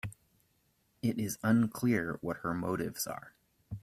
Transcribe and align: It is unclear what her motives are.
It 1.03 1.19
is 1.19 1.37
unclear 1.43 2.17
what 2.21 2.37
her 2.37 2.55
motives 2.55 3.05
are. 3.05 3.35